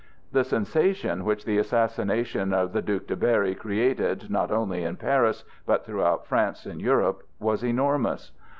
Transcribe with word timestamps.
The 0.31 0.43
sensation 0.43 1.23
which 1.25 1.45
the 1.45 1.59
assassination 1.59 2.53
of 2.55 2.73
the 2.73 2.81
Duc 2.81 3.05
de 3.05 3.15
Berry 3.15 3.53
created 3.53 4.31
not 4.31 4.49
only 4.49 4.83
in 4.83 4.95
Paris, 4.95 5.43
but 5.67 5.85
throughout 5.85 6.25
France 6.25 6.65
and 6.65 6.81
Europe, 6.81 7.21
was 7.39 7.63
enormous. 7.63 8.31